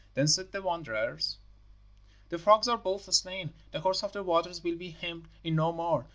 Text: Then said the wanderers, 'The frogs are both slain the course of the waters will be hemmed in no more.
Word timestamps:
Then 0.15 0.27
said 0.27 0.51
the 0.51 0.63
wanderers, 0.63 1.37
'The 2.29 2.39
frogs 2.39 2.67
are 2.67 2.75
both 2.75 3.03
slain 3.13 3.53
the 3.69 3.81
course 3.81 4.01
of 4.01 4.13
the 4.13 4.23
waters 4.23 4.63
will 4.63 4.73
be 4.75 4.89
hemmed 4.89 5.27
in 5.43 5.55
no 5.55 5.71
more. 5.71 6.07